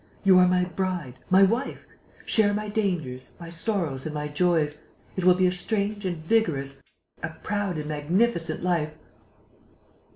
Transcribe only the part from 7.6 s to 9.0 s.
and magnificent life...."